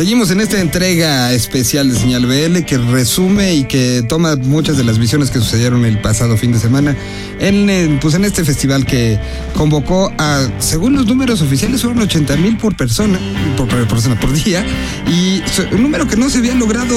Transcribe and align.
Seguimos 0.00 0.30
en 0.30 0.40
esta 0.40 0.58
entrega 0.58 1.30
especial 1.34 1.90
de 1.90 1.94
Señal 1.94 2.24
BL 2.24 2.64
que 2.64 2.78
resume 2.78 3.52
y 3.54 3.64
que 3.64 4.02
toma 4.02 4.34
muchas 4.34 4.78
de 4.78 4.82
las 4.82 4.98
visiones 4.98 5.30
que 5.30 5.40
sucedieron 5.40 5.84
el 5.84 6.00
pasado 6.00 6.38
fin 6.38 6.52
de 6.52 6.58
semana 6.58 6.96
en, 7.40 7.98
pues 8.00 8.14
en 8.14 8.24
este 8.24 8.44
festival 8.44 8.84
que 8.84 9.18
convocó 9.54 10.12
a, 10.18 10.46
según 10.58 10.94
los 10.94 11.06
números 11.06 11.40
oficiales, 11.40 11.80
fueron 11.80 12.02
80 12.02 12.36
mil 12.36 12.56
por 12.58 12.76
persona, 12.76 13.18
por, 13.56 13.68
persona 13.88 14.18
por 14.20 14.32
día, 14.32 14.64
y 15.08 15.42
un 15.72 15.82
número 15.82 16.06
que 16.06 16.16
no 16.16 16.28
se 16.28 16.38
había 16.38 16.54
logrado, 16.54 16.94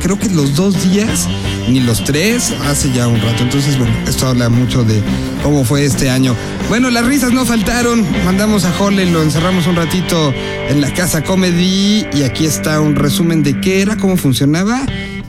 creo 0.00 0.18
que 0.18 0.28
los 0.28 0.54
dos 0.54 0.82
días, 0.90 1.26
ni 1.68 1.80
los 1.80 2.04
tres, 2.04 2.52
hace 2.66 2.92
ya 2.92 3.08
un 3.08 3.20
rato. 3.20 3.42
Entonces, 3.42 3.78
bueno, 3.78 3.94
esto 4.06 4.28
habla 4.28 4.48
mucho 4.48 4.84
de 4.84 5.02
cómo 5.42 5.64
fue 5.64 5.84
este 5.84 6.10
año. 6.10 6.36
Bueno, 6.68 6.90
las 6.90 7.06
risas 7.06 7.32
no 7.32 7.46
faltaron, 7.46 8.04
mandamos 8.24 8.64
a 8.64 8.72
Holly, 8.78 9.10
lo 9.10 9.22
encerramos 9.22 9.66
un 9.66 9.76
ratito 9.76 10.32
en 10.68 10.80
la 10.80 10.92
casa 10.92 11.24
comedy 11.24 12.06
y 12.12 12.22
aquí 12.22 12.44
está 12.44 12.80
un 12.80 12.96
resumen 12.96 13.42
de 13.42 13.60
qué 13.60 13.80
era, 13.80 13.96
cómo 13.96 14.16
funcionaba 14.16 14.84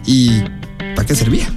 y 0.05 0.41
para 0.95 1.05
qué 1.05 1.15
servía. 1.15 1.49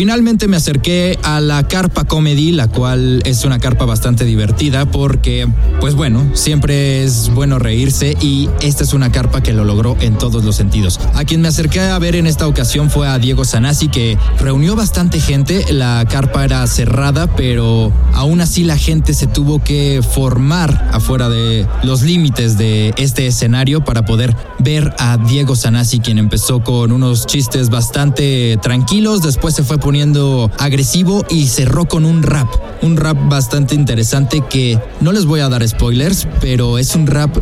Finalmente 0.00 0.48
me 0.48 0.56
acerqué 0.56 1.18
a 1.22 1.42
la 1.42 1.68
carpa 1.68 2.04
comedy, 2.04 2.52
la 2.52 2.68
cual 2.68 3.20
es 3.26 3.44
una 3.44 3.58
carpa 3.58 3.84
bastante 3.84 4.24
divertida 4.24 4.90
porque, 4.90 5.46
pues 5.78 5.94
bueno, 5.94 6.24
siempre 6.32 7.04
es 7.04 7.28
bueno 7.34 7.58
reírse 7.58 8.16
y 8.18 8.48
esta 8.62 8.82
es 8.82 8.94
una 8.94 9.12
carpa 9.12 9.42
que 9.42 9.52
lo 9.52 9.62
logró 9.66 9.98
en 10.00 10.16
todos 10.16 10.42
los 10.42 10.56
sentidos. 10.56 10.98
A 11.12 11.26
quien 11.26 11.42
me 11.42 11.48
acerqué 11.48 11.80
a 11.80 11.98
ver 11.98 12.16
en 12.16 12.26
esta 12.26 12.46
ocasión 12.46 12.88
fue 12.88 13.08
a 13.08 13.18
Diego 13.18 13.44
Sanasi 13.44 13.88
que 13.88 14.16
reunió 14.38 14.74
bastante 14.74 15.20
gente, 15.20 15.70
la 15.70 16.06
carpa 16.08 16.46
era 16.46 16.66
cerrada, 16.66 17.36
pero 17.36 17.92
aún 18.14 18.40
así 18.40 18.64
la 18.64 18.78
gente 18.78 19.12
se 19.12 19.26
tuvo 19.26 19.62
que 19.62 20.00
formar 20.02 20.88
afuera 20.94 21.28
de 21.28 21.66
los 21.82 22.00
límites 22.00 22.56
de 22.56 22.94
este 22.96 23.26
escenario 23.26 23.84
para 23.84 24.06
poder 24.06 24.34
ver 24.60 24.94
a 24.98 25.18
Diego 25.18 25.56
Sanasi, 25.56 26.00
quien 26.00 26.16
empezó 26.16 26.64
con 26.64 26.90
unos 26.90 27.26
chistes 27.26 27.68
bastante 27.68 28.58
tranquilos, 28.62 29.20
después 29.20 29.54
se 29.54 29.62
fue 29.62 29.78
poniendo 29.90 30.52
agresivo 30.60 31.24
y 31.28 31.48
cerró 31.48 31.86
con 31.86 32.04
un 32.04 32.22
rap. 32.22 32.46
Un 32.80 32.96
rap 32.96 33.16
bastante 33.28 33.74
interesante 33.74 34.40
que 34.48 34.78
no 35.00 35.10
les 35.10 35.24
voy 35.24 35.40
a 35.40 35.48
dar 35.48 35.66
spoilers, 35.66 36.28
pero 36.40 36.78
es 36.78 36.94
un 36.94 37.08
rap 37.08 37.36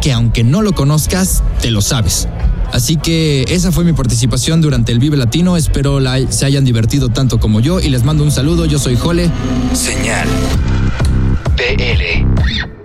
que 0.00 0.12
aunque 0.12 0.44
no 0.44 0.62
lo 0.62 0.76
conozcas, 0.76 1.42
te 1.60 1.72
lo 1.72 1.80
sabes. 1.80 2.28
Así 2.72 2.94
que 2.98 3.46
esa 3.48 3.72
fue 3.72 3.82
mi 3.82 3.94
participación 3.94 4.60
durante 4.60 4.92
el 4.92 5.00
Vive 5.00 5.16
Latino. 5.16 5.56
Espero 5.56 5.98
se 6.28 6.46
hayan 6.46 6.64
divertido 6.64 7.08
tanto 7.08 7.40
como 7.40 7.58
yo 7.58 7.80
y 7.80 7.88
les 7.88 8.04
mando 8.04 8.22
un 8.22 8.30
saludo. 8.30 8.64
Yo 8.64 8.78
soy 8.78 8.94
Jole. 8.94 9.28
Señal. 9.72 10.28
PL. 11.56 12.77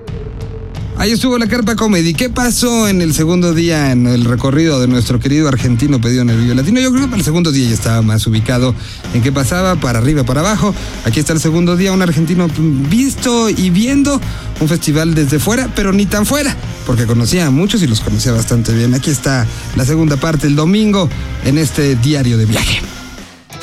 Ahí 0.96 1.12
estuvo 1.12 1.38
la 1.38 1.48
Carpa 1.48 1.76
Comedy. 1.76 2.14
¿Qué 2.14 2.30
pasó 2.30 2.88
en 2.88 3.02
el 3.02 3.14
segundo 3.14 3.54
día 3.54 3.92
en 3.92 4.06
el 4.06 4.26
recorrido 4.26 4.80
de 4.80 4.88
nuestro 4.88 5.20
querido 5.20 5.48
argentino 5.48 6.00
pedido 6.00 6.22
en 6.22 6.30
el 6.30 6.38
Vivo 6.38 6.54
Latino? 6.54 6.80
Yo 6.80 6.92
creo 6.92 7.02
que 7.02 7.08
para 7.08 7.18
el 7.18 7.26
segundo 7.26 7.52
día 7.52 7.68
ya 7.68 7.74
estaba 7.74 8.02
más 8.02 8.26
ubicado 8.28 8.76
en 9.14 9.22
qué 9.22 9.32
pasaba, 9.32 9.76
para 9.76 10.00
arriba, 10.00 10.24
para 10.24 10.42
abajo. 10.42 10.74
Aquí 11.04 11.20
está 11.20 11.34
el 11.34 11.40
segundo 11.40 11.76
día, 11.76 11.92
un 11.92 12.02
argentino 12.02 12.48
visto 12.90 13.50
y 13.50 13.70
viendo 13.72 14.22
un 14.60 14.68
festival 14.68 15.16
desde 15.16 15.40
fuera, 15.40 15.68
pero 15.76 15.92
ni 15.92 16.06
tan 16.06 16.26
fuera, 16.26 16.56
porque 16.86 17.06
conocía 17.06 17.48
a 17.48 17.52
muchos 17.52 17.82
y 17.82 17.88
los 17.88 18.00
conocía 18.00 18.32
bastante 18.32 18.72
bien. 18.74 18.94
Aquí 18.94 19.10
está 19.10 19.48
la 19.76 19.86
segunda 19.86 20.18
parte, 20.18 20.48
el 20.48 20.56
domingo, 20.56 21.10
en 21.44 21.58
este 21.58 21.96
diario 21.96 22.38
de 22.38 22.46
viaje. 22.46 22.93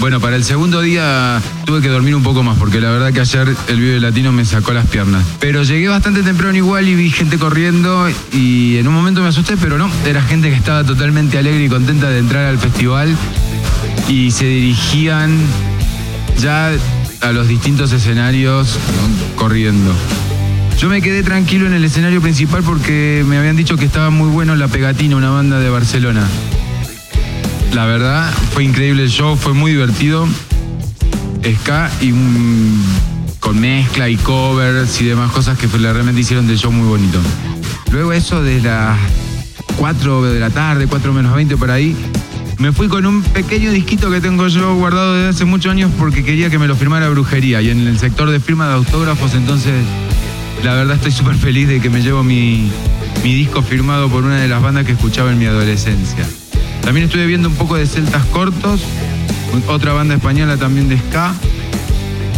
Bueno, 0.00 0.18
para 0.18 0.36
el 0.36 0.44
segundo 0.44 0.80
día 0.80 1.42
tuve 1.66 1.82
que 1.82 1.88
dormir 1.88 2.16
un 2.16 2.22
poco 2.22 2.42
más 2.42 2.56
porque 2.56 2.80
la 2.80 2.90
verdad 2.90 3.12
que 3.12 3.20
ayer 3.20 3.54
el 3.68 3.80
Vive 3.80 4.00
Latino 4.00 4.32
me 4.32 4.46
sacó 4.46 4.72
las 4.72 4.86
piernas. 4.86 5.22
Pero 5.38 5.62
llegué 5.62 5.88
bastante 5.88 6.22
temprano 6.22 6.56
igual 6.56 6.88
y 6.88 6.94
vi 6.94 7.10
gente 7.10 7.36
corriendo 7.38 8.08
y 8.32 8.78
en 8.78 8.88
un 8.88 8.94
momento 8.94 9.20
me 9.20 9.28
asusté, 9.28 9.58
pero 9.58 9.76
no, 9.76 9.90
era 10.06 10.22
gente 10.22 10.48
que 10.48 10.56
estaba 10.56 10.84
totalmente 10.84 11.36
alegre 11.36 11.64
y 11.64 11.68
contenta 11.68 12.08
de 12.08 12.18
entrar 12.18 12.46
al 12.46 12.58
festival 12.58 13.14
y 14.08 14.30
se 14.30 14.46
dirigían 14.46 15.38
ya 16.38 16.72
a 17.20 17.32
los 17.32 17.46
distintos 17.46 17.92
escenarios 17.92 18.78
corriendo. 19.36 19.92
Yo 20.78 20.88
me 20.88 21.02
quedé 21.02 21.22
tranquilo 21.22 21.66
en 21.66 21.74
el 21.74 21.84
escenario 21.84 22.22
principal 22.22 22.62
porque 22.62 23.22
me 23.28 23.36
habían 23.36 23.54
dicho 23.54 23.76
que 23.76 23.84
estaba 23.84 24.08
muy 24.08 24.30
bueno 24.30 24.56
La 24.56 24.66
Pegatina, 24.66 25.14
una 25.14 25.28
banda 25.28 25.60
de 25.60 25.68
Barcelona. 25.68 26.26
La 27.72 27.86
verdad, 27.86 28.32
fue 28.52 28.64
increíble 28.64 29.04
el 29.04 29.10
show, 29.10 29.36
fue 29.36 29.54
muy 29.54 29.72
divertido. 29.72 30.26
Ska 31.60 31.90
y 32.00 32.12
con 33.38 33.60
mezcla 33.60 34.08
y 34.08 34.16
covers 34.16 35.00
y 35.00 35.04
demás 35.06 35.30
cosas 35.32 35.56
que 35.56 35.66
realmente 35.66 36.20
hicieron 36.20 36.46
del 36.46 36.58
show 36.58 36.72
muy 36.72 36.86
bonito. 36.86 37.18
Luego 37.92 38.12
eso 38.12 38.42
de 38.42 38.60
las 38.60 38.98
4 39.76 40.22
de 40.22 40.40
la 40.40 40.50
tarde, 40.50 40.86
4 40.86 41.12
menos 41.12 41.34
20 41.34 41.56
por 41.56 41.70
ahí, 41.70 41.96
me 42.58 42.72
fui 42.72 42.88
con 42.88 43.06
un 43.06 43.22
pequeño 43.22 43.70
disquito 43.70 44.10
que 44.10 44.20
tengo 44.20 44.46
yo 44.48 44.74
guardado 44.74 45.14
desde 45.14 45.30
hace 45.30 45.44
muchos 45.44 45.72
años 45.72 45.90
porque 45.98 46.22
quería 46.24 46.50
que 46.50 46.58
me 46.58 46.66
lo 46.66 46.76
firmara 46.76 47.08
brujería 47.08 47.62
y 47.62 47.70
en 47.70 47.86
el 47.86 47.98
sector 47.98 48.30
de 48.30 48.38
firma 48.38 48.68
de 48.68 48.74
autógrafos 48.74 49.34
entonces 49.34 49.72
la 50.62 50.74
verdad 50.74 50.96
estoy 50.96 51.12
súper 51.12 51.36
feliz 51.36 51.68
de 51.68 51.80
que 51.80 51.88
me 51.88 52.02
llevo 52.02 52.22
mi, 52.22 52.70
mi 53.24 53.34
disco 53.34 53.62
firmado 53.62 54.10
por 54.10 54.24
una 54.24 54.36
de 54.36 54.48
las 54.48 54.60
bandas 54.60 54.84
que 54.84 54.92
escuchaba 54.92 55.32
en 55.32 55.38
mi 55.38 55.46
adolescencia. 55.46 56.26
También 56.82 57.06
estuve 57.06 57.26
viendo 57.26 57.48
un 57.48 57.54
poco 57.54 57.76
de 57.76 57.86
Celtas 57.86 58.24
Cortos, 58.26 58.80
otra 59.68 59.92
banda 59.92 60.14
española 60.14 60.56
también 60.56 60.88
de 60.88 60.98
ska. 60.98 61.34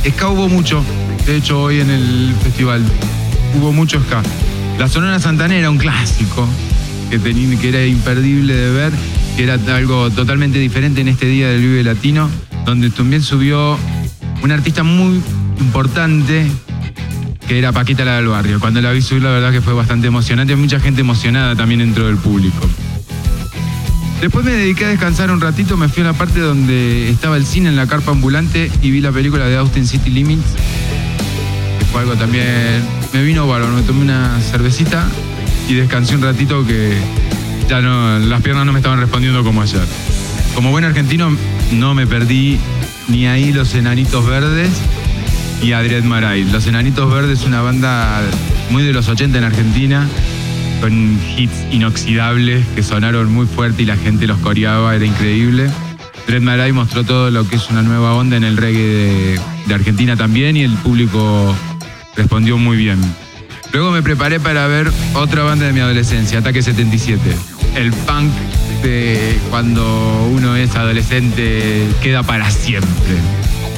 Ska 0.06 0.28
hubo 0.28 0.48
mucho, 0.48 0.82
de 1.26 1.36
hecho 1.36 1.62
hoy 1.62 1.80
en 1.80 1.90
el 1.90 2.34
festival 2.42 2.82
hubo 3.56 3.72
mucho 3.72 4.00
ska. 4.02 4.22
La 4.78 4.88
Sonora 4.88 5.18
Santanera, 5.18 5.70
un 5.70 5.78
clásico 5.78 6.46
que, 7.10 7.18
tenía, 7.18 7.58
que 7.58 7.68
era 7.68 7.84
imperdible 7.84 8.54
de 8.54 8.70
ver, 8.70 8.92
que 9.36 9.44
era 9.44 9.58
algo 9.74 10.10
totalmente 10.10 10.58
diferente 10.58 11.00
en 11.00 11.08
este 11.08 11.26
día 11.26 11.48
del 11.48 11.60
Vive 11.60 11.84
Latino, 11.84 12.28
donde 12.64 12.90
también 12.90 13.22
subió 13.22 13.78
un 14.42 14.50
artista 14.50 14.82
muy 14.82 15.22
importante 15.60 16.46
que 17.46 17.58
era 17.58 17.72
Paquita 17.72 18.04
la 18.04 18.16
del 18.16 18.28
Barrio. 18.28 18.60
Cuando 18.60 18.80
la 18.80 18.92
vi 18.92 19.02
subir, 19.02 19.22
la 19.22 19.30
verdad 19.30 19.52
que 19.52 19.60
fue 19.60 19.72
bastante 19.72 20.06
emocionante. 20.06 20.56
Mucha 20.56 20.80
gente 20.80 21.00
emocionada 21.00 21.54
también 21.54 21.80
dentro 21.80 22.06
del 22.06 22.16
público. 22.16 22.68
Después 24.22 24.44
me 24.44 24.52
dediqué 24.52 24.84
a 24.84 24.88
descansar 24.88 25.32
un 25.32 25.40
ratito, 25.40 25.76
me 25.76 25.88
fui 25.88 26.04
a 26.04 26.06
la 26.06 26.12
parte 26.12 26.38
donde 26.38 27.10
estaba 27.10 27.36
el 27.36 27.44
cine 27.44 27.70
en 27.70 27.74
la 27.74 27.88
carpa 27.88 28.12
ambulante 28.12 28.70
y 28.80 28.92
vi 28.92 29.00
la 29.00 29.10
película 29.10 29.46
de 29.46 29.56
Austin 29.56 29.84
City 29.84 30.10
Limits, 30.10 30.46
que 31.80 31.84
fue 31.86 32.02
algo 32.02 32.14
también... 32.14 32.46
Me 33.12 33.24
vino 33.24 33.48
bárbaro, 33.48 33.72
me 33.72 33.82
tomé 33.82 34.02
una 34.02 34.38
cervecita 34.40 35.08
y 35.68 35.74
descansé 35.74 36.14
un 36.14 36.22
ratito 36.22 36.64
que 36.64 36.96
ya 37.68 37.80
no, 37.80 38.20
las 38.20 38.40
piernas 38.42 38.64
no 38.64 38.72
me 38.72 38.78
estaban 38.78 39.00
respondiendo 39.00 39.42
como 39.42 39.60
ayer. 39.60 39.82
Como 40.54 40.70
buen 40.70 40.84
argentino 40.84 41.36
no 41.72 41.94
me 41.94 42.06
perdí 42.06 42.60
ni 43.08 43.26
ahí 43.26 43.52
los 43.52 43.74
Enanitos 43.74 44.24
Verdes 44.24 44.70
y 45.64 45.72
Adrián 45.72 46.06
Maray. 46.06 46.44
Los 46.44 46.68
Enanitos 46.68 47.12
Verdes 47.12 47.40
es 47.40 47.44
una 47.44 47.60
banda 47.60 48.22
muy 48.70 48.84
de 48.84 48.92
los 48.92 49.08
80 49.08 49.36
en 49.36 49.44
Argentina 49.44 50.08
con 50.82 51.16
hits 51.36 51.64
inoxidables 51.70 52.66
que 52.74 52.82
sonaron 52.82 53.32
muy 53.32 53.46
fuerte 53.46 53.82
y 53.82 53.86
la 53.86 53.96
gente 53.96 54.26
los 54.26 54.36
coreaba, 54.38 54.96
era 54.96 55.04
increíble. 55.04 55.70
Red 56.26 56.42
Maray 56.42 56.72
mostró 56.72 57.04
todo 57.04 57.30
lo 57.30 57.48
que 57.48 57.54
es 57.54 57.70
una 57.70 57.82
nueva 57.82 58.14
onda 58.14 58.36
en 58.36 58.42
el 58.42 58.56
reggae 58.56 59.38
de, 59.68 59.74
Argentina 59.74 60.16
también 60.16 60.56
y 60.56 60.64
el 60.64 60.72
público 60.72 61.54
respondió 62.16 62.58
muy 62.58 62.76
bien. 62.76 62.98
Luego 63.72 63.92
me 63.92 64.02
preparé 64.02 64.40
para 64.40 64.66
ver 64.66 64.90
otra 65.14 65.44
banda 65.44 65.66
de 65.66 65.72
mi 65.72 65.78
adolescencia, 65.78 66.40
Ataque 66.40 66.62
77. 66.62 67.20
El 67.76 67.92
punk 67.92 68.32
de 68.82 69.38
cuando 69.50 70.28
uno 70.32 70.56
es 70.56 70.74
adolescente 70.74 71.86
queda 72.02 72.24
para 72.24 72.50
siempre. 72.50 73.14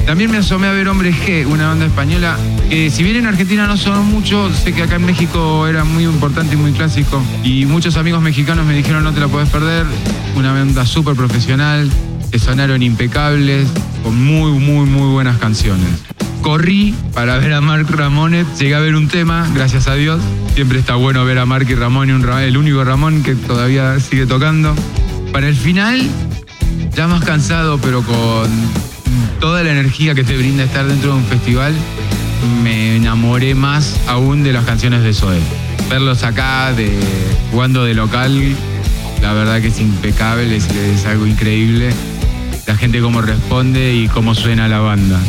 También 0.05 0.29
me 0.29 0.37
asomé 0.37 0.67
a 0.67 0.71
ver 0.71 0.87
Hombres 0.87 1.15
G, 1.15 1.47
una 1.47 1.67
banda 1.67 1.85
española 1.87 2.37
que 2.69 2.89
si 2.89 3.03
bien 3.03 3.15
en 3.17 3.25
Argentina 3.25 3.67
no 3.67 3.77
son 3.77 4.05
muchos, 4.07 4.55
sé 4.55 4.73
que 4.73 4.83
acá 4.83 4.95
en 4.95 5.05
México 5.05 5.67
era 5.67 5.83
muy 5.83 6.03
importante 6.03 6.55
y 6.55 6.57
muy 6.57 6.71
clásico. 6.73 7.21
Y 7.43 7.65
muchos 7.65 7.95
amigos 7.97 8.21
mexicanos 8.21 8.65
me 8.65 8.75
dijeron 8.75 9.03
no 9.03 9.13
te 9.13 9.19
la 9.19 9.27
puedes 9.27 9.49
perder. 9.49 9.85
Una 10.35 10.53
banda 10.53 10.85
súper 10.85 11.15
profesional, 11.15 11.89
que 12.31 12.39
sonaron 12.39 12.81
impecables, 12.81 13.67
con 14.03 14.21
muy, 14.23 14.51
muy, 14.51 14.85
muy 14.85 15.11
buenas 15.11 15.37
canciones. 15.37 15.89
Corrí 16.41 16.93
para 17.13 17.37
ver 17.37 17.53
a 17.53 17.61
Mark 17.61 17.87
Ramones, 17.89 18.45
llegué 18.59 18.75
a 18.75 18.79
ver 18.79 18.95
un 18.95 19.07
tema, 19.07 19.47
gracias 19.53 19.87
a 19.87 19.95
Dios. 19.95 20.21
Siempre 20.53 20.79
está 20.79 20.95
bueno 20.95 21.25
ver 21.25 21.39
a 21.39 21.45
Mark 21.45 21.67
y 21.69 21.75
Ramón, 21.75 22.09
el 22.09 22.57
único 22.57 22.83
Ramón 22.83 23.23
que 23.23 23.35
todavía 23.35 23.99
sigue 23.99 24.25
tocando. 24.25 24.75
Para 25.31 25.47
el 25.47 25.55
final, 25.55 26.01
ya 26.95 27.07
más 27.07 27.23
cansado, 27.23 27.79
pero 27.79 28.01
con 28.03 28.49
toda 29.39 29.63
la 29.63 29.71
energía 29.71 30.15
que 30.15 30.23
te 30.23 30.37
brinda 30.37 30.63
estar 30.63 30.85
dentro 30.87 31.11
de 31.11 31.17
un 31.17 31.25
festival, 31.25 31.73
me 32.63 32.95
enamoré 32.95 33.55
más 33.55 33.99
aún 34.07 34.43
de 34.43 34.53
las 34.53 34.65
canciones 34.65 35.03
de 35.03 35.13
Zoe. 35.13 35.39
Verlos 35.89 36.23
acá, 36.23 36.73
de, 36.73 36.91
jugando 37.51 37.83
de 37.83 37.93
local, 37.93 38.55
la 39.21 39.33
verdad 39.33 39.61
que 39.61 39.67
es 39.67 39.79
impecable, 39.79 40.55
es, 40.55 40.69
es 40.69 41.05
algo 41.05 41.27
increíble. 41.27 41.91
La 42.67 42.75
gente 42.75 42.99
cómo 43.01 43.21
responde 43.21 43.93
y 43.93 44.07
cómo 44.07 44.33
suena 44.33 44.67
la 44.67 44.79
banda. 44.79 45.19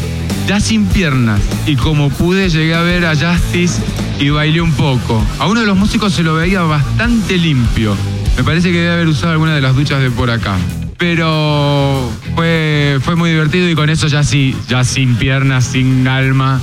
Ya 0.47 0.61
sin 0.61 0.87
piernas, 0.87 1.41
y 1.67 1.77
como 1.77 2.09
pude 2.09 2.49
llegué 2.49 2.75
a 2.75 2.83
ver 2.83 3.05
a 3.05 3.15
Justice 3.15 3.81
y 4.21 4.31
bailé 4.31 4.61
un 4.61 4.73
poco. 4.73 5.23
A 5.39 5.47
uno 5.47 5.61
de 5.61 5.67
los 5.67 5.77
músicos 5.77 6.15
se 6.15 6.23
lo 6.23 6.35
veía 6.35 6.63
bastante 6.63 7.37
limpio. 7.37 7.97
Me 8.37 8.45
parece 8.45 8.71
que 8.71 8.79
debe 8.79 8.93
haber 8.93 9.09
usado 9.09 9.33
alguna 9.33 9.55
de 9.55 9.61
las 9.61 9.75
duchas 9.75 10.01
de 10.01 10.11
por 10.11 10.31
acá. 10.31 10.57
Pero 10.99 12.11
fue, 12.35 12.99
fue 13.03 13.17
muy 13.17 13.31
divertido 13.31 13.69
y 13.69 13.75
con 13.75 13.91
eso 13.91 14.07
ya 14.07 14.23
sí, 14.23 14.57
ya 14.67 14.83
sin 14.83 15.17
piernas, 15.17 15.65
sin 15.67 16.09
alma, 16.09 16.63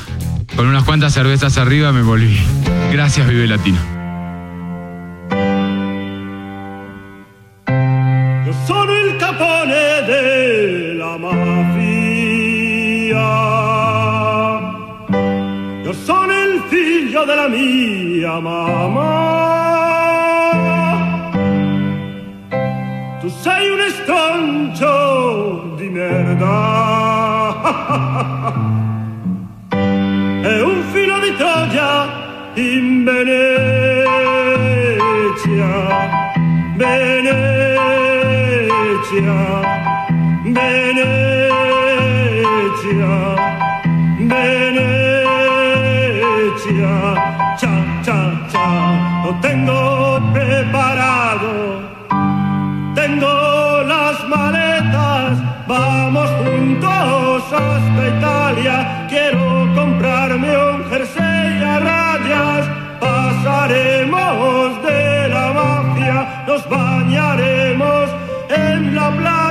con 0.56 0.66
unas 0.68 0.84
cuantas 0.84 1.14
cervezas 1.14 1.58
arriba 1.58 1.92
me 1.92 2.02
volví. 2.02 2.40
Gracias, 2.92 3.28
Vive 3.28 3.48
Latino. 3.48 3.78
Io 8.46 8.54
sono 8.66 8.92
il 8.92 9.16
capone 9.18 10.04
della 10.08 11.18
mafia. 11.18 11.34
Io 15.84 15.94
sono 16.06 16.32
il 16.32 16.64
figlio 16.70 17.24
della 17.26 17.48
mia 17.48 18.40
mamma. 18.40 19.63
Sei 23.44 23.70
un 23.70 23.80
estroncio 23.82 25.74
di 25.76 25.90
merda. 25.90 26.56
E 30.44 30.62
un 30.62 30.84
filo 30.94 31.20
di 31.20 31.36
Troia 31.36 32.08
in 32.54 33.04
Venezia. 33.04 33.34
Venezia, 36.78 37.42
Venezia, 40.46 41.44
Venezia, 44.34 45.04
cha, 47.60 47.74
cha, 48.06 48.20
cha, 48.52 48.68
lo 49.26 49.32
tengo 49.42 49.78
preparado, 50.34 51.52
tengo 52.96 53.33
vamos 55.68 56.30
juntos 56.44 57.44
hasta 57.52 58.08
Italia, 58.18 59.08
quiero 59.10 59.72
comprarme 59.76 60.58
un 60.58 60.90
jersey 60.90 61.64
a 61.64 61.80
rayas, 61.80 62.68
pasaremos 63.00 64.84
de 64.84 65.30
la 65.30 65.54
mafia, 65.54 66.44
nos 66.48 66.70
bañaremos 66.70 68.10
en 68.50 68.96
la 68.96 69.12
playa. 69.12 69.43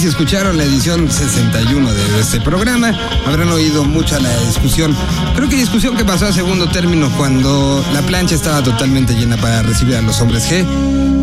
Si 0.00 0.08
escucharon 0.08 0.56
la 0.56 0.64
edición 0.64 1.08
61 1.08 1.92
de 1.92 2.20
este 2.20 2.40
programa, 2.40 2.92
habrán 3.26 3.48
oído 3.50 3.84
mucha 3.84 4.18
la 4.18 4.36
discusión. 4.40 4.96
Creo 5.36 5.48
que 5.48 5.56
discusión 5.56 5.96
que 5.96 6.04
pasó 6.04 6.26
a 6.26 6.32
segundo 6.32 6.68
término 6.68 7.08
cuando 7.16 7.84
la 7.92 8.02
plancha 8.02 8.34
estaba 8.34 8.62
totalmente 8.62 9.14
llena 9.14 9.36
para 9.36 9.62
recibir 9.62 9.96
a 9.96 10.02
los 10.02 10.20
hombres 10.20 10.50
G, 10.50 10.64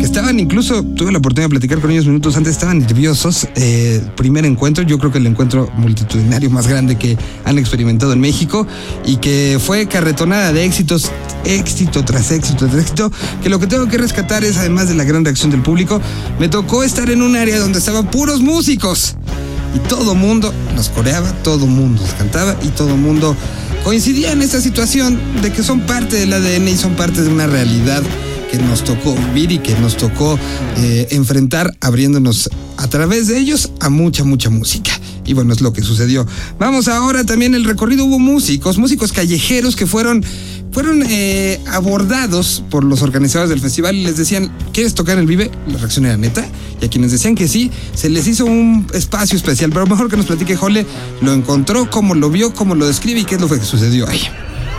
estaban 0.04 0.40
incluso, 0.40 0.82
tuve 0.82 1.12
la 1.12 1.18
oportunidad 1.18 1.46
de 1.46 1.50
platicar 1.50 1.80
con 1.80 1.90
ellos 1.90 2.06
minutos 2.06 2.36
antes, 2.36 2.52
estaban 2.52 2.78
nerviosos. 2.80 3.46
Eh, 3.54 4.02
primer 4.16 4.44
encuentro, 4.44 4.84
yo 4.84 4.98
creo 4.98 5.12
que 5.12 5.18
el 5.18 5.26
encuentro 5.26 5.70
multitudinario 5.76 6.50
más 6.50 6.66
grande 6.66 6.96
que 6.96 7.16
han 7.44 7.58
experimentado 7.58 8.12
en 8.12 8.20
México 8.20 8.66
y 9.04 9.16
que 9.16 9.58
fue 9.64 9.86
carretonada 9.86 10.52
de 10.52 10.64
éxitos, 10.64 11.10
éxito 11.44 12.04
tras 12.04 12.30
éxito 12.30 12.66
tras 12.66 12.82
éxito, 12.82 13.12
que 13.42 13.48
lo 13.48 13.58
que 13.58 13.66
tengo 13.66 13.88
que 13.88 13.98
rescatar 13.98 14.44
es, 14.44 14.56
además 14.56 14.88
de 14.88 14.94
la 14.94 15.04
gran 15.04 15.24
reacción 15.24 15.50
del 15.50 15.62
público, 15.62 16.00
me 16.38 16.48
tocó 16.48 16.84
estar 16.84 17.10
en 17.10 17.22
un 17.22 17.36
área 17.36 17.58
donde 17.58 17.78
estaban 17.78 18.10
puros 18.10 18.40
músicos. 18.40 19.16
y 19.74 19.78
todo 19.88 20.14
mundo 20.14 20.52
nos 20.76 20.90
coreaba, 20.90 21.32
todo 21.42 21.66
mundo 21.66 22.02
nos 22.02 22.12
cantaba 22.12 22.56
y 22.62 22.68
todo 22.68 22.94
mundo 22.96 23.34
coincidía 23.84 24.32
en 24.32 24.42
esta 24.42 24.60
situación 24.60 25.18
de 25.40 25.50
que 25.50 25.62
son 25.62 25.80
parte 25.80 26.16
del 26.16 26.32
ADN 26.32 26.68
y 26.68 26.76
son 26.76 26.94
parte 26.94 27.22
de 27.22 27.30
una 27.30 27.46
realidad 27.46 28.02
que 28.52 28.58
nos 28.58 28.84
tocó 28.84 29.14
vivir 29.32 29.52
y 29.52 29.58
que 29.60 29.74
nos 29.76 29.96
tocó 29.96 30.38
eh, 30.76 31.08
enfrentar 31.12 31.74
abriéndonos 31.80 32.50
a 32.76 32.86
través 32.86 33.26
de 33.28 33.38
ellos 33.38 33.70
a 33.80 33.88
mucha, 33.88 34.24
mucha 34.24 34.50
música. 34.50 34.92
Y 35.24 35.32
bueno, 35.32 35.54
es 35.54 35.62
lo 35.62 35.72
que 35.72 35.80
sucedió. 35.80 36.26
Vamos 36.58 36.86
ahora 36.86 37.24
también 37.24 37.54
el 37.54 37.64
recorrido. 37.64 38.04
Hubo 38.04 38.18
músicos, 38.18 38.76
músicos 38.76 39.10
callejeros 39.12 39.74
que 39.74 39.86
fueron, 39.86 40.22
fueron 40.70 41.02
eh, 41.08 41.60
abordados 41.66 42.62
por 42.68 42.84
los 42.84 43.00
organizadores 43.00 43.48
del 43.48 43.60
festival 43.60 43.96
y 43.96 44.04
les 44.04 44.18
decían, 44.18 44.52
¿quieres 44.74 44.92
tocar 44.92 45.16
el 45.16 45.26
Vive? 45.26 45.50
La 45.68 45.78
reacción 45.78 46.04
era 46.04 46.18
neta. 46.18 46.46
Y 46.78 46.84
a 46.84 46.90
quienes 46.90 47.10
decían 47.10 47.34
que 47.34 47.48
sí, 47.48 47.70
se 47.94 48.10
les 48.10 48.26
hizo 48.26 48.44
un 48.44 48.86
espacio 48.92 49.34
especial. 49.34 49.70
Pero 49.72 49.86
mejor 49.86 50.10
que 50.10 50.18
nos 50.18 50.26
platique 50.26 50.56
Jole, 50.56 50.84
lo 51.22 51.32
encontró, 51.32 51.90
cómo 51.90 52.14
lo 52.14 52.28
vio, 52.28 52.52
cómo 52.52 52.74
lo 52.74 52.86
describe 52.86 53.20
y 53.20 53.24
qué 53.24 53.36
es 53.36 53.40
lo 53.40 53.48
que 53.48 53.58
sucedió 53.64 54.06
ahí. 54.06 54.20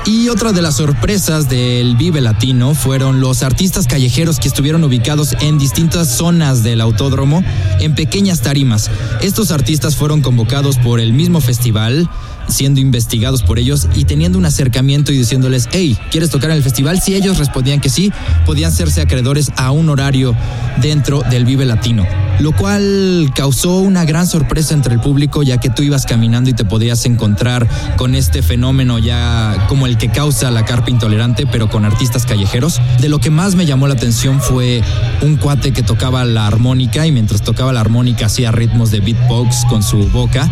Y 0.06 0.28
otra 0.28 0.52
de 0.52 0.62
las 0.62 0.76
sorpresas 0.76 1.48
del 1.48 1.96
Vive 1.96 2.20
Latino 2.20 2.76
fueron 2.76 3.22
los 3.22 3.42
artistas 3.42 3.88
callejeros 3.88 4.38
que 4.38 4.50
estuvieron 4.50 4.84
ubicados 4.84 5.34
en 5.40 5.58
distintas 5.58 6.10
zonas 6.10 6.62
del 6.62 6.82
autódromo 6.82 7.42
en 7.80 7.96
pequeñas 7.96 8.42
tarimas. 8.42 8.92
Estos 9.22 9.52
artistas 9.52 9.96
fueron 9.96 10.22
convocados 10.22 10.78
por 10.78 11.00
el 11.00 11.14
mismo 11.14 11.40
festival, 11.40 12.10
siendo 12.48 12.80
investigados 12.80 13.44
por 13.44 13.60
ellos 13.60 13.88
y 13.96 14.06
teniendo 14.06 14.38
un 14.38 14.46
acercamiento 14.46 15.12
y 15.12 15.18
diciéndoles, 15.18 15.70
hey, 15.72 15.98
¿quieres 16.12 16.30
tocar 16.30 16.52
en 16.52 16.58
el 16.58 16.64
festival? 16.64 17.00
Si 17.02 17.16
ellos 17.16 17.38
respondían 17.38 17.80
que 17.80 17.90
sí, 17.90 18.12
podían 18.46 18.72
serse 18.72 19.02
acreedores 19.02 19.52
a 19.56 19.72
un 19.72 19.90
horario 19.90 20.36
dentro 20.82 21.22
del 21.30 21.46
Vive 21.46 21.66
Latino. 21.66 22.06
Lo 22.40 22.52
cual 22.52 23.32
causó 23.36 23.78
una 23.78 24.06
gran 24.06 24.28
sorpresa 24.28 24.74
entre 24.74 24.96
el 24.96 25.00
público 25.00 25.44
ya 25.44 25.60
que 25.60 25.70
tú 25.70 25.84
ibas 25.84 26.06
caminando 26.06 26.50
y 26.50 26.54
te 26.54 26.66
podías 26.66 27.06
encontrar 27.06 27.68
con 27.96 28.16
este 28.16 28.42
fenómeno 28.42 29.00
ya 29.00 29.66
como 29.70 29.86
el 29.86 29.98
que 29.98 30.10
causa 30.10 30.50
la 30.52 30.66
carpa 30.66 30.90
intolerante, 30.90 31.46
pero 31.46 31.70
con 31.70 31.86
artistas 31.86 32.26
callejeros. 32.26 32.82
De 33.00 33.10
lo 33.10 33.20
que 33.20 33.30
más 33.30 33.56
me 33.56 33.66
llamó 33.66 33.88
la 33.88 33.94
atención 33.94 34.42
fue 34.42 34.82
un 35.22 35.38
cuate 35.38 35.74
que 35.74 35.84
tocaba 35.84 36.26
la 36.26 36.48
armónica 36.48 37.06
y 37.06 37.12
mientras 37.12 37.44
tocaba 37.44 37.72
la 37.72 37.82
armónica 37.82 38.26
hacía 38.26 38.52
ritmos 38.52 38.92
de 38.92 39.00
beatbox 39.00 39.66
con 39.70 39.84
su 39.84 40.10
boca 40.10 40.52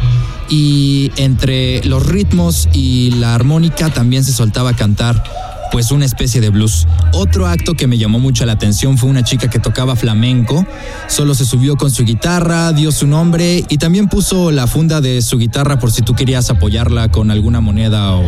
y 0.51 1.11
entre 1.15 1.83
los 1.85 2.05
ritmos 2.05 2.67
y 2.73 3.11
la 3.11 3.33
armónica 3.33 3.89
también 3.89 4.23
se 4.25 4.33
soltaba 4.33 4.75
cantar 4.75 5.23
pues 5.71 5.91
una 5.91 6.03
especie 6.03 6.41
de 6.41 6.49
blues. 6.49 6.85
Otro 7.13 7.47
acto 7.47 7.75
que 7.75 7.87
me 7.87 7.97
llamó 7.97 8.19
mucho 8.19 8.45
la 8.45 8.51
atención 8.51 8.97
fue 8.97 9.09
una 9.09 9.23
chica 9.23 9.49
que 9.49 9.57
tocaba 9.57 9.95
flamenco, 9.95 10.65
solo 11.07 11.33
se 11.33 11.45
subió 11.45 11.77
con 11.77 11.89
su 11.89 12.03
guitarra, 12.03 12.73
dio 12.73 12.91
su 12.91 13.07
nombre 13.07 13.63
y 13.69 13.77
también 13.77 14.09
puso 14.09 14.51
la 14.51 14.67
funda 14.67 14.99
de 14.99 15.21
su 15.21 15.37
guitarra 15.37 15.79
por 15.79 15.91
si 15.93 16.01
tú 16.01 16.13
querías 16.13 16.49
apoyarla 16.49 17.09
con 17.09 17.31
alguna 17.31 17.61
moneda 17.61 18.13
o 18.13 18.23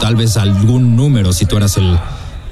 tal 0.00 0.16
vez 0.16 0.38
algún 0.38 0.96
número 0.96 1.34
si 1.34 1.44
tú 1.44 1.58
eras 1.58 1.76
el 1.76 1.98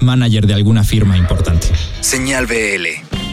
manager 0.00 0.46
de 0.46 0.52
alguna 0.52 0.84
firma 0.84 1.16
importante. 1.16 1.68
Señal 2.02 2.46
BL. 2.46 3.29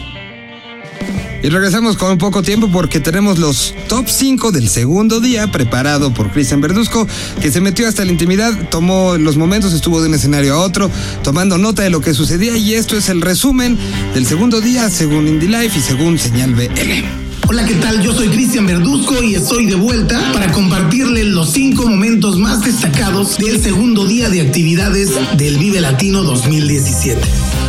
Y 1.44 1.50
regresamos 1.50 1.98
con 1.98 2.18
poco 2.18 2.42
tiempo 2.44 2.70
porque 2.72 3.00
tenemos 3.00 3.38
los 3.38 3.74
top 3.88 4.08
5 4.08 4.52
del 4.52 4.70
segundo 4.70 5.20
día 5.20 5.48
preparado 5.52 6.14
por 6.14 6.32
Cristian 6.32 6.62
Verduzco, 6.62 7.08
que 7.42 7.52
se 7.52 7.62
metió 7.62 7.88
hasta 7.88 8.04
la 8.04 8.12
intimidad, 8.12 8.70
tomó 8.70 9.18
los 9.18 9.38
momentos, 9.38 9.74
estuvo 9.74 10.02
de 10.02 10.08
un 10.10 10.16
escenario 10.16 10.56
a 10.56 10.60
otro, 10.60 10.90
tomando 11.24 11.58
nota 11.58 11.84
de 11.84 11.90
lo 11.90 12.02
que 12.02 12.14
sucedía 12.14 12.58
y 12.58 12.74
esto 12.74 12.98
es 12.98 13.10
el 13.10 13.22
resumen 13.22 13.78
del 14.14 14.26
segundo 14.26 14.62
día 14.62 14.90
según 14.90 15.28
Indie 15.28 15.50
Life 15.50 15.78
y 15.78 15.82
según 15.82 16.18
Señal 16.18 16.56
BL. 16.56 17.27
Hola, 17.50 17.66
¿qué 17.66 17.76
tal? 17.76 18.02
Yo 18.02 18.14
soy 18.14 18.28
Cristian 18.28 18.66
Verduzco 18.66 19.24
y 19.24 19.36
estoy 19.36 19.68
de 19.68 19.76
vuelta 19.76 20.34
para 20.34 20.52
compartirles 20.52 21.28
los 21.28 21.52
cinco 21.52 21.88
momentos 21.88 22.38
más 22.38 22.62
destacados 22.62 23.38
del 23.38 23.62
segundo 23.62 24.06
día 24.06 24.30
de 24.30 24.42
actividades 24.42 25.12
del 25.38 25.58
Vive 25.58 25.80
Latino 25.80 26.24
2017. 26.24 27.22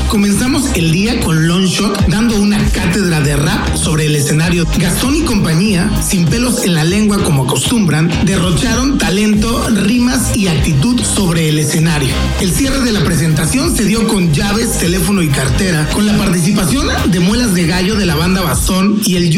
Comenzamos 0.09 0.71
el 0.75 0.91
día 0.91 1.21
con 1.21 1.47
Longshot 1.47 2.07
dando 2.07 2.41
una 2.41 2.59
cátedra 2.71 3.21
de 3.21 3.37
rap 3.37 3.77
sobre 3.77 4.07
el 4.07 4.17
escenario. 4.17 4.67
Gastón 4.79 5.15
y 5.15 5.21
compañía, 5.21 5.91
sin 6.03 6.25
pelos 6.25 6.65
en 6.65 6.73
la 6.75 6.83
lengua 6.83 7.23
como 7.23 7.45
acostumbran, 7.45 8.11
derrocharon 8.25 8.97
talento, 8.97 9.69
rimas 9.69 10.35
y 10.35 10.49
actitud 10.49 10.99
sobre 11.03 11.51
el 11.51 11.59
escenario. 11.59 12.15
El 12.41 12.53
cierre 12.53 12.81
de 12.81 12.93
la 12.93 13.05
presentación 13.05 13.77
se 13.77 13.85
dio 13.85 14.09
con 14.09 14.33
llaves, 14.33 14.79
teléfono 14.79 15.23
y 15.23 15.29
cartera, 15.29 15.87
con 15.91 16.07
la 16.07 16.17
participación 16.17 16.89
de 17.11 17.21
Muelas 17.21 17.53
de 17.53 17.67
Gallo 17.67 17.95
de 17.95 18.07
la 18.07 18.15
banda 18.15 18.41
Bastón 18.41 19.03
y 19.05 19.17
el 19.17 19.31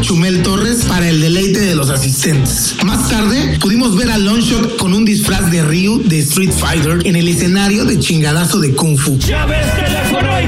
Chumel 0.00 0.42
Torres 0.42 0.86
para 0.86 1.08
el 1.10 1.20
deleite 1.20 1.60
de 1.60 1.74
los 1.74 1.90
asistentes. 1.90 2.74
Más 2.86 3.10
tarde 3.10 3.58
pudimos 3.60 3.96
ver 3.96 4.10
a 4.10 4.16
Longshot 4.16 4.78
con 4.78 4.94
un 4.94 5.04
disfraz 5.04 5.50
de 5.50 5.62
Ryu 5.62 6.02
de 6.04 6.20
Street 6.20 6.52
Fighter 6.52 7.06
en 7.06 7.16
el 7.16 7.28
escenario 7.28 7.84
de 7.84 7.98
chingadazo 7.98 8.60
de 8.60 8.74
Kung 8.74 8.96
Fu. 8.96 9.18
Teléfono 9.18 10.40
y 10.40 10.46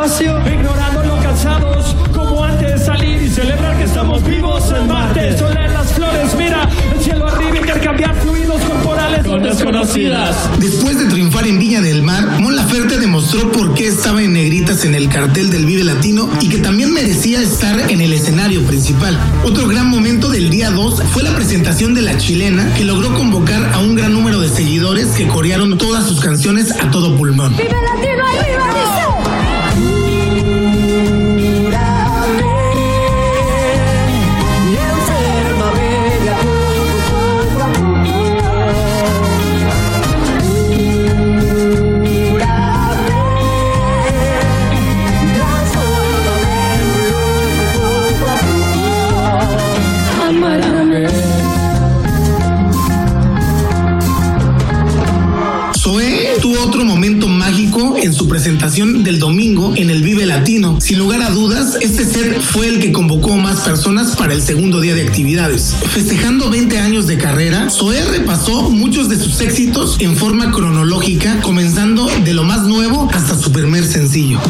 más 0.00 0.18
despacio, 0.18 0.52
ignorando 0.52 1.02
lo 1.02 1.22
cansados, 1.22 1.94
como 2.14 2.42
antes 2.42 2.84
salir 2.84 3.22
y 3.22 3.28
celebrar 3.28 3.76
que 3.76 3.84
estamos 3.84 4.24
vivos 4.24 4.72
el 4.72 4.86
martes. 4.86 5.40
Oler 5.42 5.70
las 5.70 5.92
flores, 5.92 6.34
mira 6.38 6.68
el 6.94 7.00
cielo 7.02 7.26
arriba, 7.28 7.58
intercambiar 7.58 8.14
fluidos 8.16 8.62
corporales 8.62 9.26
con 9.26 9.42
desconocidas. 9.42 10.36
Después 10.58 10.98
de 10.98 11.06
triunfar 11.06 11.46
en 11.46 11.58
Viña 11.58 11.80
del 11.82 12.02
Mar, 12.02 12.40
Mon 12.40 12.56
Laferte 12.56 12.98
demostró 12.98 13.52
por 13.52 13.74
qué 13.74 13.88
estaba 13.88 14.22
en 14.22 14.32
negritas 14.32 14.84
en 14.84 14.94
el 14.94 15.08
cartel 15.08 15.50
del 15.50 15.66
Vive 15.66 15.84
Latino 15.84 16.30
y 16.40 16.48
que 16.48 16.58
también 16.58 16.92
merecía 16.92 17.42
estar 17.42 17.90
en 17.90 18.00
el 18.00 18.12
escenario 18.12 18.62
principal. 18.62 19.18
Otro 19.44 19.68
gran 19.68 19.88
momento 19.88 20.30
del 20.30 20.48
día 20.48 20.70
2 20.70 21.02
fue 21.12 21.22
la 21.22 21.34
presentación 21.34 21.94
de 21.94 22.02
la 22.02 22.16
chilena 22.16 22.72
que 22.74 22.84
logró 22.84 23.12
convocar 23.14 23.70
a 23.74 23.78
un 23.80 23.94
gran 23.96 24.14
número 24.14 24.40
de 24.40 24.48
seguidores 24.48 25.08
que 25.08 25.26
corearon 25.26 25.76
todas 25.76 26.06
sus 26.06 26.20
canciones 26.20 26.72
a 26.72 26.90
todo 26.90 27.16
pulmón. 27.16 27.54
¡Vive 27.56 27.68
Latino 27.68 28.24
arriba, 28.26 28.89
Sin 60.90 60.98
lugar 60.98 61.22
a 61.22 61.30
dudas, 61.30 61.78
este 61.80 62.04
set 62.04 62.40
fue 62.40 62.66
el 62.66 62.80
que 62.80 62.90
convocó 62.90 63.36
más 63.36 63.60
personas 63.60 64.16
para 64.16 64.34
el 64.34 64.42
segundo 64.42 64.80
día 64.80 64.92
de 64.92 65.02
actividades. 65.02 65.72
Festejando 65.88 66.50
20 66.50 66.80
años 66.80 67.06
de 67.06 67.16
carrera, 67.16 67.70
Zoé 67.70 68.04
repasó 68.06 68.70
muchos 68.70 69.08
de 69.08 69.16
sus 69.16 69.40
éxitos 69.40 69.98
en 70.00 70.16
forma 70.16 70.50
cronológica, 70.50 71.42
comenzando 71.42 72.08
de 72.24 72.34
lo 72.34 72.42
más 72.42 72.62
nuevo 72.62 73.08
hasta 73.12 73.38
su 73.38 73.52
primer 73.52 73.86
sencillo. 73.86 74.40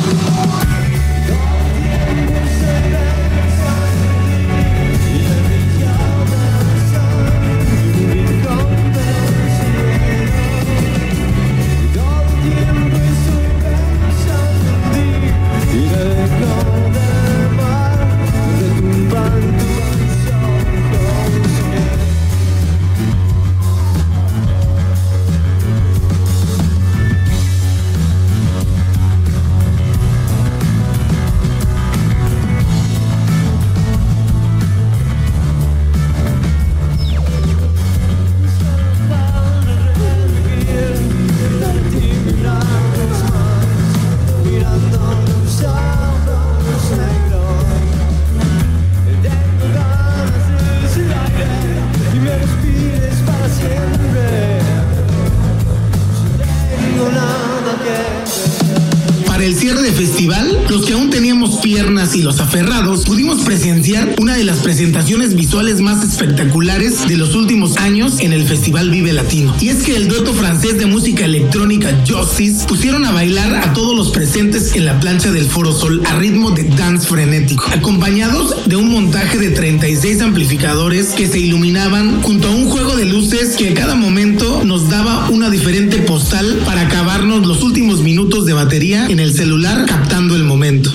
Fans 62.00 62.14
y 62.14 62.22
los 62.22 62.40
aferrados 62.40 63.04
pudimos 63.04 63.42
presenciar 63.42 64.14
una 64.18 64.36
de 64.36 64.44
las 64.44 64.58
presentaciones 64.58 65.34
visuales 65.34 65.80
más 65.80 66.02
espectaculares 66.04 67.06
de 67.06 67.16
los 67.16 67.34
últimos 67.34 67.76
años 67.76 68.20
en 68.20 68.32
el 68.32 68.46
Festival 68.46 68.90
Vive 68.90 69.12
Latino. 69.12 69.54
Y 69.60 69.68
es 69.68 69.82
que 69.82 69.96
el 69.96 70.08
dueto 70.08 70.32
francés 70.32 70.78
de 70.78 70.86
música 70.86 71.24
electrónica 71.24 71.94
Justice 72.08 72.66
pusieron 72.66 73.04
a 73.04 73.12
bailar 73.12 73.54
a 73.56 73.72
todos 73.72 73.94
los 73.94 74.10
presentes 74.10 74.74
en 74.76 74.86
la 74.86 74.98
plancha 75.00 75.30
del 75.30 75.44
Foro 75.44 75.72
Sol 75.72 76.02
a 76.06 76.18
ritmo 76.18 76.50
de 76.52 76.64
dance 76.64 77.06
frenético, 77.06 77.64
acompañados 77.70 78.56
de 78.66 78.76
un 78.76 78.90
montaje 78.90 79.38
de 79.38 79.50
36 79.50 80.22
amplificadores 80.22 81.08
que 81.08 81.26
se 81.26 81.38
iluminaban 81.38 82.22
junto 82.22 82.48
a 82.48 82.52
un 82.52 82.66
juego 82.66 82.96
de 82.96 83.04
luces 83.04 83.56
que 83.56 83.70
a 83.70 83.74
cada 83.74 83.94
momento 83.94 84.64
nos 84.64 84.88
daba 84.88 85.28
una 85.30 85.50
diferente 85.50 85.98
postal 85.98 86.62
para 86.64 86.82
acabarnos 86.82 87.46
los 87.46 87.62
últimos 87.62 88.00
minutos 88.00 88.46
de 88.46 88.52
batería 88.52 89.06
en 89.06 89.20
el 89.20 89.34
celular 89.34 89.79
captando 89.86 90.36
el 90.36 90.44
momento. 90.44 90.92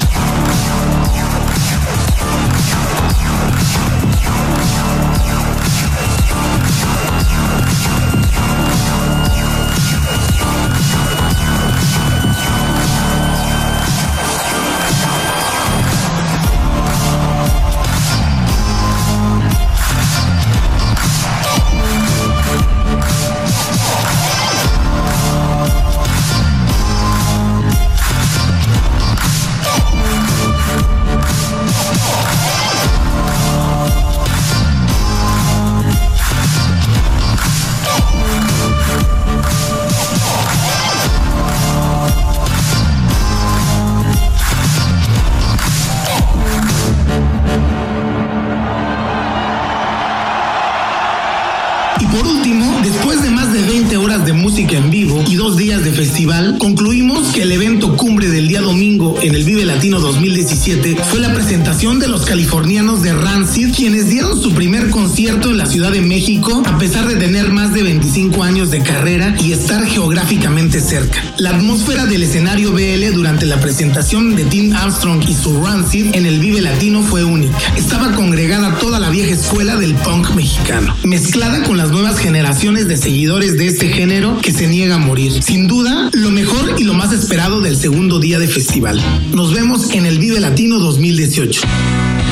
De 62.05 62.12
los 62.12 62.25
californianos 62.25 63.01
de 63.01 63.13
Rancid, 63.13 63.74
quienes 63.74 64.09
dieron 64.09 64.39
su 64.39 64.53
primer 64.53 64.91
concierto 64.91 65.50
en 65.50 65.57
la 65.57 65.65
Ciudad 65.65 65.91
de 65.91 66.01
México 66.01 66.62
a 66.67 66.77
pesar 66.77 67.07
de 67.07 67.15
tener 67.15 67.50
más 67.50 67.74
de 67.74 67.81
25 67.81 68.43
años 68.43 68.69
de 68.69 68.84
carrera 68.84 69.36
y 69.41 69.53
estar 69.53 69.84
geográficamente 69.88 70.82
cerca. 70.82 71.23
La 71.38 71.51
atmósfera 71.51 72.06
del 72.06 72.21
escenario 72.21 72.73
BL 72.73 73.12
durante 73.13 73.47
la 73.47 73.60
presentación 73.60 74.36
de 74.36 74.45
Tim 74.45 74.75
Armstrong 74.75 75.23
y 75.27 75.34
su 75.34 75.60
Rancid 75.63 76.13
en 76.13 76.27
el 76.27 76.39
Vive 76.39 76.62
Latino 76.62 77.01
fue 77.01 77.23
única. 77.23 77.58
Estaba 77.75 78.12
congregada 78.12 78.77
toda 78.77 78.99
la 78.99 79.10
vieja 79.10 79.34
escuela 79.34 79.75
del 79.75 79.95
punk 79.95 80.36
mexicano, 80.36 80.95
mezclada 81.03 81.63
con 81.63 81.77
las 81.77 81.89
nuevas 81.89 82.19
generaciones 82.19 82.88
de 82.88 82.97
seguidores 82.97 83.58
de 83.58 83.65
este 83.65 83.89
género 83.89 84.38
que 84.43 84.51
se 84.51 84.67
niega 84.67 84.95
a 84.95 84.99
morir. 84.99 85.41
Sin 85.41 85.67
duda, 85.67 86.12
lo 86.13 86.30
mejor 86.30 86.75
y 86.77 86.84
lo 86.84 86.93
más 86.93 87.13
esperado 87.13 87.62
del 87.62 87.77
segundo 87.77 88.19
día 88.19 88.38
de 88.38 88.47
festival. 88.47 89.01
Nos 89.34 89.53
vemos 89.53 89.89
en 89.91 90.06
el 90.06 90.19
Vive 90.19 90.39
Latino 90.39 90.77
2018. 90.77 91.62
Bye. 91.95 92.24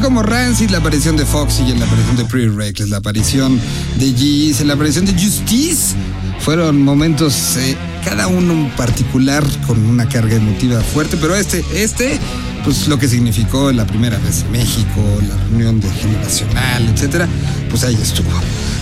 Como 0.00 0.22
Rancid, 0.22 0.70
la 0.70 0.78
aparición 0.78 1.16
de 1.16 1.26
Foxy 1.26 1.62
la 1.62 1.84
aparición 1.84 2.16
de 2.16 2.24
Pretty 2.24 2.48
Reckless, 2.48 2.88
la 2.88 2.98
aparición 2.98 3.60
de 3.96 4.06
en 4.60 4.68
la 4.68 4.74
aparición 4.74 5.04
de 5.04 5.12
Justice, 5.12 5.94
fueron 6.40 6.82
momentos, 6.82 7.56
eh, 7.56 7.76
cada 8.04 8.26
uno 8.26 8.52
en 8.52 8.70
particular, 8.70 9.44
con 9.66 9.84
una 9.84 10.08
carga 10.08 10.36
emotiva 10.36 10.80
fuerte, 10.80 11.16
pero 11.20 11.34
este, 11.34 11.64
este, 11.74 12.18
pues 12.64 12.88
lo 12.88 12.98
que 12.98 13.08
significó 13.08 13.72
la 13.72 13.86
primera 13.86 14.18
vez 14.18 14.42
en 14.42 14.52
México, 14.52 15.02
la 15.28 15.36
reunión 15.48 15.80
de 15.80 15.90
generacional, 15.90 16.88
etcétera, 16.88 17.28
pues 17.68 17.84
ahí 17.84 17.98
estuvo. 18.00 18.30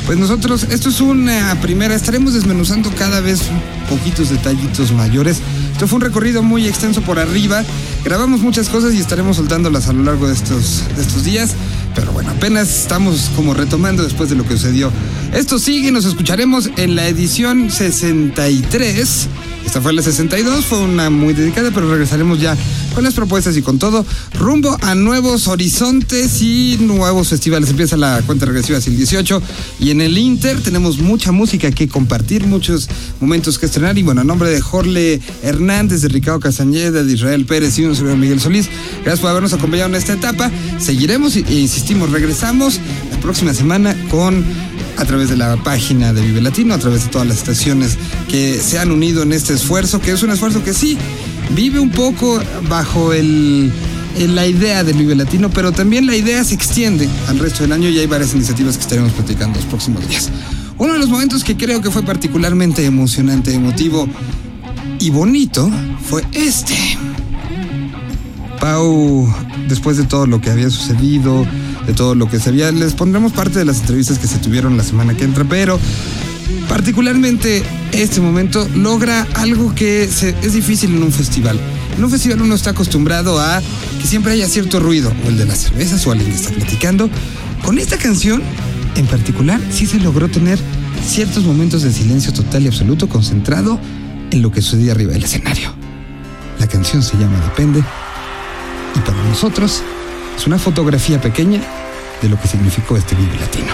Pues 0.06 0.18
nosotros, 0.18 0.66
esto 0.70 0.88
es 0.88 1.00
una 1.00 1.54
primera, 1.60 1.94
estaremos 1.94 2.32
desmenuzando 2.32 2.90
cada 2.96 3.20
vez 3.20 3.42
poquitos 3.88 4.30
detallitos 4.30 4.92
mayores. 4.92 5.40
Esto 5.72 5.86
fue 5.86 5.96
un 5.96 6.02
recorrido 6.02 6.42
muy 6.42 6.66
extenso 6.66 7.02
por 7.02 7.18
arriba. 7.18 7.62
Grabamos 8.04 8.40
muchas 8.40 8.68
cosas 8.68 8.94
y 8.94 8.98
estaremos 8.98 9.36
soltándolas 9.36 9.88
a 9.88 9.92
lo 9.92 10.02
largo 10.02 10.26
de 10.26 10.34
estos, 10.34 10.82
de 10.96 11.02
estos 11.02 11.24
días. 11.24 11.54
Pero 11.94 12.12
bueno, 12.12 12.30
apenas 12.30 12.68
estamos 12.68 13.30
como 13.36 13.54
retomando 13.54 14.02
después 14.02 14.30
de 14.30 14.36
lo 14.36 14.44
que 14.44 14.56
sucedió 14.56 14.92
Esto 15.32 15.58
sigue, 15.58 15.90
nos 15.90 16.04
escucharemos 16.04 16.70
en 16.76 16.96
la 16.96 17.06
edición 17.06 17.70
63. 17.70 19.28
Esta 19.66 19.80
fue 19.82 19.92
la 19.92 20.00
62, 20.00 20.64
fue 20.64 20.78
una 20.78 21.10
muy 21.10 21.34
dedicada, 21.34 21.70
pero 21.70 21.90
regresaremos 21.90 22.40
ya 22.40 22.56
con 22.98 23.04
las 23.04 23.14
propuestas 23.14 23.56
y 23.56 23.62
con 23.62 23.78
todo, 23.78 24.04
rumbo 24.34 24.76
a 24.82 24.96
nuevos 24.96 25.46
horizontes 25.46 26.42
y 26.42 26.78
nuevos 26.80 27.28
festivales. 27.28 27.70
Empieza 27.70 27.96
la 27.96 28.20
cuenta 28.26 28.44
regresiva 28.44 28.78
hacia 28.78 28.90
el 28.90 28.96
18 28.96 29.40
y 29.78 29.92
en 29.92 30.00
el 30.00 30.18
Inter 30.18 30.60
tenemos 30.60 30.98
mucha 30.98 31.30
música 31.30 31.70
que 31.70 31.86
compartir, 31.86 32.44
muchos 32.48 32.88
momentos 33.20 33.56
que 33.56 33.66
estrenar 33.66 33.96
y 33.98 34.02
bueno, 34.02 34.22
a 34.22 34.24
nombre 34.24 34.50
de 34.50 34.60
Jorle 34.60 35.20
Hernández, 35.44 36.02
de 36.02 36.08
Ricardo 36.08 36.40
Castañeda, 36.40 37.04
de 37.04 37.12
Israel 37.12 37.46
Pérez 37.46 37.78
y 37.78 37.84
un 37.84 37.94
servidor 37.94 38.18
Miguel 38.18 38.40
Solís, 38.40 38.68
gracias 39.04 39.20
por 39.20 39.30
habernos 39.30 39.52
acompañado 39.52 39.90
en 39.90 39.94
esta 39.94 40.14
etapa. 40.14 40.50
Seguiremos 40.80 41.36
e 41.36 41.54
insistimos, 41.54 42.10
regresamos 42.10 42.80
la 43.12 43.20
próxima 43.20 43.54
semana 43.54 43.96
con 44.10 44.44
a 44.96 45.04
través 45.04 45.28
de 45.28 45.36
la 45.36 45.56
página 45.62 46.12
de 46.12 46.20
Vive 46.20 46.40
Latino, 46.40 46.74
a 46.74 46.78
través 46.78 47.04
de 47.04 47.10
todas 47.10 47.28
las 47.28 47.38
estaciones 47.38 47.96
que 48.28 48.58
se 48.58 48.80
han 48.80 48.90
unido 48.90 49.22
en 49.22 49.32
este 49.32 49.54
esfuerzo, 49.54 50.00
que 50.00 50.10
es 50.10 50.24
un 50.24 50.30
esfuerzo 50.30 50.64
que 50.64 50.74
sí 50.74 50.98
vive 51.54 51.78
un 51.78 51.90
poco 51.90 52.40
bajo 52.68 53.12
el, 53.12 53.72
la 54.28 54.46
idea 54.46 54.84
del 54.84 54.96
Vive 54.96 55.14
Latino, 55.14 55.50
pero 55.50 55.72
también 55.72 56.06
la 56.06 56.16
idea 56.16 56.42
se 56.44 56.54
extiende 56.54 57.08
al 57.28 57.38
resto 57.38 57.62
del 57.62 57.72
año 57.72 57.88
y 57.88 57.98
hay 57.98 58.06
varias 58.06 58.34
iniciativas 58.34 58.76
que 58.76 58.82
estaremos 58.82 59.12
platicando 59.12 59.58
los 59.58 59.66
próximos 59.66 60.06
días. 60.08 60.30
Uno 60.78 60.92
de 60.92 60.98
los 60.98 61.08
momentos 61.08 61.44
que 61.44 61.56
creo 61.56 61.80
que 61.82 61.90
fue 61.90 62.02
particularmente 62.02 62.84
emocionante, 62.84 63.52
emotivo 63.52 64.08
y 65.00 65.10
bonito 65.10 65.70
fue 66.08 66.24
este. 66.32 66.74
Pau, 68.60 69.32
después 69.68 69.96
de 69.96 70.04
todo 70.04 70.26
lo 70.26 70.40
que 70.40 70.50
había 70.50 70.68
sucedido, 70.70 71.46
de 71.86 71.92
todo 71.94 72.14
lo 72.14 72.28
que 72.28 72.40
se 72.40 72.50
había, 72.50 72.70
les 72.72 72.94
pondremos 72.94 73.32
parte 73.32 73.58
de 73.58 73.64
las 73.64 73.80
entrevistas 73.80 74.18
que 74.18 74.26
se 74.26 74.38
tuvieron 74.38 74.76
la 74.76 74.82
semana 74.82 75.14
que 75.14 75.24
entra, 75.24 75.44
pero 75.44 75.78
particularmente 76.68 77.62
este 77.92 78.20
momento 78.20 78.68
logra 78.74 79.26
algo 79.34 79.74
que 79.74 80.08
se- 80.08 80.34
es 80.42 80.52
difícil 80.52 80.94
en 80.94 81.02
un 81.02 81.12
festival. 81.12 81.58
En 81.96 82.04
un 82.04 82.10
festival 82.10 82.42
uno 82.42 82.54
está 82.54 82.70
acostumbrado 82.70 83.40
a 83.40 83.60
que 84.00 84.06
siempre 84.06 84.32
haya 84.32 84.46
cierto 84.48 84.78
ruido, 84.80 85.12
o 85.24 85.28
el 85.28 85.38
de 85.38 85.46
las 85.46 85.58
cervezas 85.58 86.06
o 86.06 86.12
alguien 86.12 86.30
que 86.30 86.36
está 86.36 86.50
platicando. 86.50 87.10
Con 87.64 87.78
esta 87.78 87.96
canción 87.98 88.42
en 88.96 89.06
particular 89.06 89.60
sí 89.70 89.86
se 89.86 89.98
logró 89.98 90.28
tener 90.28 90.58
ciertos 91.06 91.44
momentos 91.44 91.82
de 91.82 91.92
silencio 91.92 92.32
total 92.32 92.62
y 92.64 92.66
absoluto 92.68 93.08
concentrado 93.08 93.78
en 94.30 94.42
lo 94.42 94.52
que 94.52 94.62
sucedía 94.62 94.92
arriba 94.92 95.12
del 95.12 95.24
escenario. 95.24 95.72
La 96.58 96.66
canción 96.66 97.02
se 97.02 97.16
llama 97.16 97.40
Depende 97.40 97.82
y 98.94 98.98
para 99.00 99.22
nosotros 99.24 99.82
es 100.36 100.46
una 100.46 100.58
fotografía 100.58 101.20
pequeña 101.20 101.60
de 102.22 102.28
lo 102.28 102.40
que 102.40 102.48
significó 102.48 102.96
este 102.96 103.14
Vive 103.14 103.38
Latino. 103.40 103.72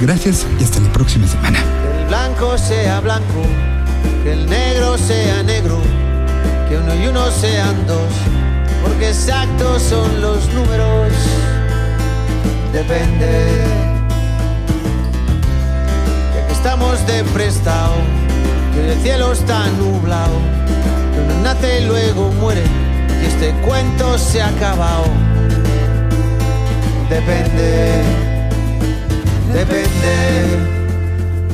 Gracias 0.00 0.46
y 0.60 0.64
hasta 0.64 0.80
la 0.80 0.92
próxima 0.92 1.26
semana. 1.28 1.58
Que 2.02 2.08
el 2.08 2.08
blanco 2.08 2.58
sea 2.58 3.00
blanco, 3.00 3.42
que 4.24 4.32
el 4.32 4.50
negro 4.50 4.98
sea 4.98 5.42
negro, 5.44 5.78
que 6.68 6.76
uno 6.76 6.94
y 6.96 7.06
uno 7.06 7.30
sean 7.30 7.86
dos, 7.86 8.10
porque 8.82 9.10
exactos 9.10 9.82
son 9.82 10.20
los 10.20 10.52
números. 10.52 11.12
Depende. 12.72 13.62
Ya 16.34 16.46
que 16.46 16.52
estamos 16.52 17.06
de 17.06 17.22
prestado, 17.24 17.94
que 18.74 18.92
el 18.92 18.98
cielo 19.00 19.32
está 19.32 19.66
nublado, 19.78 20.38
que 21.14 21.20
uno 21.20 21.42
nace 21.44 21.82
y 21.82 21.86
luego 21.86 22.32
muere, 22.40 22.64
y 23.22 23.26
este 23.26 23.52
cuento 23.64 24.18
se 24.18 24.42
ha 24.42 24.48
acabado. 24.48 25.04
Depende. 27.08 28.02
Depende, 29.52 30.81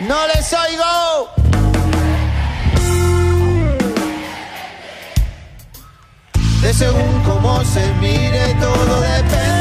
¡No 0.00 0.26
les 0.26 0.52
oigo! 0.52 1.30
De 6.60 6.74
según 6.74 7.22
cómo 7.24 7.64
se 7.64 7.86
mire, 8.00 8.54
todo 8.60 9.00
depende. 9.00 9.53